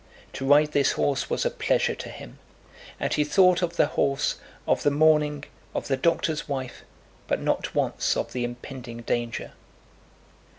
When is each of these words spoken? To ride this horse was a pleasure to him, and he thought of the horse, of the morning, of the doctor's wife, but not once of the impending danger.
To 0.33 0.45
ride 0.47 0.71
this 0.71 0.93
horse 0.93 1.29
was 1.29 1.45
a 1.45 1.51
pleasure 1.51 1.93
to 1.93 2.09
him, 2.09 2.39
and 2.99 3.13
he 3.13 3.23
thought 3.23 3.61
of 3.61 3.75
the 3.75 3.85
horse, 3.85 4.37
of 4.67 4.81
the 4.81 4.89
morning, 4.89 5.43
of 5.75 5.89
the 5.89 5.95
doctor's 5.95 6.49
wife, 6.49 6.81
but 7.27 7.39
not 7.39 7.75
once 7.75 8.17
of 8.17 8.33
the 8.33 8.43
impending 8.43 9.03
danger. 9.03 9.51